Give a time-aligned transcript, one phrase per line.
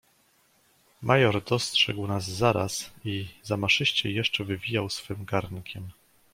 [1.01, 5.89] "Major dostrzegł nas zaraz i zamaszyściej jeszcze wywijał swym garnkiem."